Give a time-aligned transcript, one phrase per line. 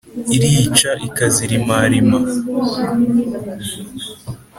[0.35, 2.17] Irica ikazirimarima.